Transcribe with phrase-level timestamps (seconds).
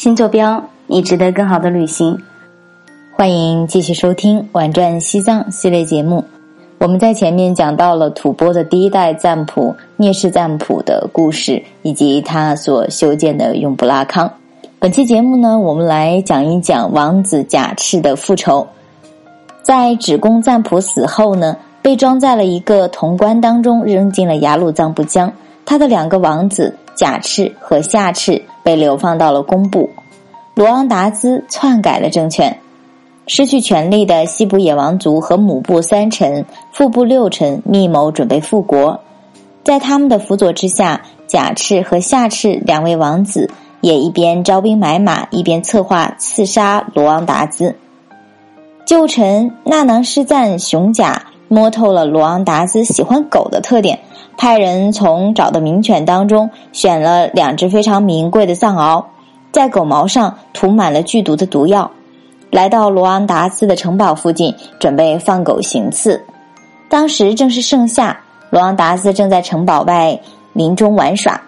[0.00, 2.18] 新坐标，你值得更好的旅行。
[3.12, 6.24] 欢迎继续收听《玩转西藏》系列节目。
[6.78, 14.32] 我们在前面讲到了吐蕃的第一代赞普聂氏赞普的故事，以及他所修建的永布拉康。
[14.78, 18.66] 本期节目呢，我们来讲一讲王子贾赤的复仇。
[19.62, 25.30] 在止贡赞普死后呢，被装在了一个铜棺当中，扔进了雅鲁藏布江。
[25.66, 29.90] 他的两个王子贾赤和夏赤被流放到了工部。
[30.54, 32.58] 罗昂达兹篡改了政权。
[33.26, 38.98] 失去权力的西部野王族和母部三臣、父部六臣密谋准备复国，
[39.62, 43.48] 在他们的辅佐之下，贾赤和夏赤两位王子
[43.82, 47.76] 也一边招兵买马，一边策划刺杀罗昂达兹。
[48.84, 51.22] 旧臣纳囊施赞雄甲
[51.52, 53.98] 摸透了罗昂达斯喜欢狗的特点，
[54.36, 59.04] 派人从找的名犬当中选了两只非常名贵的藏獒，
[59.50, 61.90] 在狗毛上涂满了剧毒的毒药。
[62.52, 66.24] 来到罗昂达斯的城堡附近，准备放狗行刺。
[66.88, 68.16] 当时正是盛夏，
[68.50, 70.16] 罗昂达斯正在城堡外
[70.52, 71.40] 林中玩耍。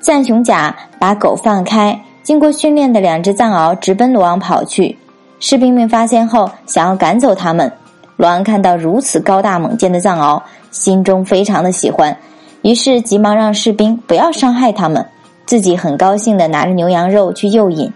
[0.00, 4.98] 赞雄甲把狗放开，经过训练的两只藏獒直奔罗昂跑去。
[5.38, 7.72] 士兵们发现后，想要赶走他们。
[8.20, 12.14] 罗昂看到如此高大猛健的藏獒，心中非常的喜欢，
[12.60, 15.02] 于是急忙让士兵不要伤害他们，
[15.46, 17.90] 自己很高兴的拿着牛羊肉去诱引。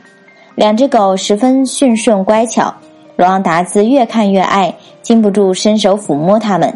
[0.55, 2.73] 两只狗十分驯顺乖巧，
[3.17, 6.73] 罗昂达兹越看越爱，禁不住伸手抚摸它们。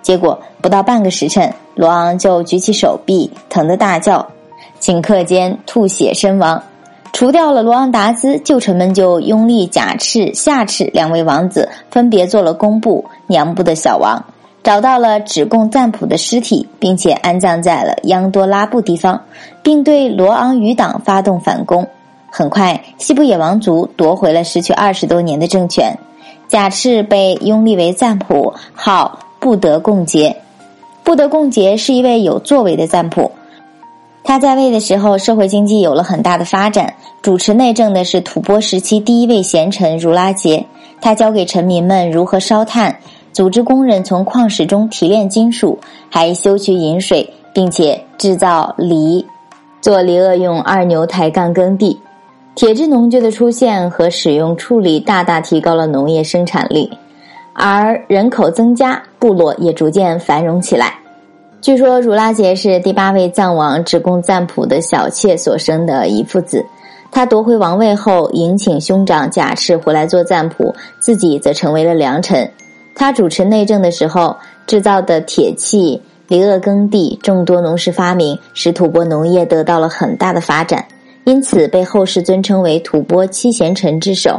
[0.00, 4.24] 结果不到半个时辰，罗昂就举起手臂，疼得大叫，
[4.80, 6.62] 顷刻间吐血身亡。
[7.14, 14.24] 除掉了罗昂达兹，旧臣们就拥立贾赤、夏赤两位王子，分别做了工部、娘部的小王，
[14.64, 19.22] 找到了只贡赞普的尸体，并且安葬在了央多拉布地方，
[19.62, 21.86] 并对罗昂余党发动反攻。
[22.30, 25.96] 很快，西部野王族夺回了失去二十多年的政权。
[26.48, 30.36] 贾赤被拥立为赞普，号布德贡杰。
[31.04, 33.30] 布德贡杰是一位有作为的赞普。
[34.24, 36.92] 他在位的时候，社会经济有了很大的发展。
[37.20, 40.64] 主持内政的是吐蕃时期第一位贤臣如拉杰。
[41.00, 42.96] 他教给臣民们如何烧炭，
[43.32, 45.78] 组织工人从矿石中提炼金属，
[46.10, 49.24] 还修渠引水，并且制造犁，
[49.82, 52.00] 做犁轭用二牛抬杠耕地。
[52.54, 56.90] 铁制农具的出现和使用处理大大提高了农业生产力，
[57.52, 60.94] 而人口增加，部落也逐渐繁荣起来。
[61.64, 66.62] 据说如拉杰是第八位藏王止贡赞普的小妾所生的一父子。
[67.10, 72.46] 他夺回王位后，迎请兄长贾赤回来做赞普，自己则成为了良臣。
[72.94, 74.36] 他主持内政的时候，
[74.66, 80.84] 制造的铁器、犁轭耕地、众多农事发明，使吐蕃农业得到了很大的发展。
[81.24, 84.38] 因此被后世尊称为吐蕃七贤臣之首。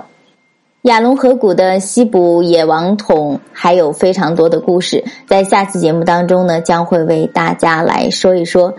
[0.86, 8.72] 亚龙河谷的西部野王统还有非常多的故事，在下次节目当中呢，将会为大家来说一说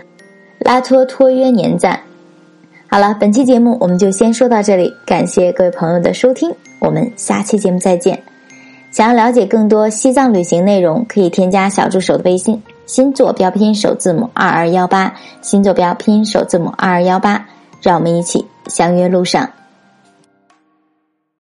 [0.57, 1.99] 拉托托约年赞。
[2.89, 8.17] 好了，本期节目我们就先说到这里，感谢各位朋友的收听，我们下期节目再见。
[8.89, 17.45] 想要了解更多西藏旅行内容，可以添加小助手的微信：新坐标拼音首字母二二幺八，新坐标拼音首字母二二幺八。
[17.81, 19.49] 让我们一起相约路上。